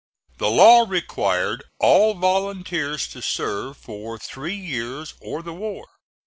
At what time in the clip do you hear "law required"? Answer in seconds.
0.49-1.63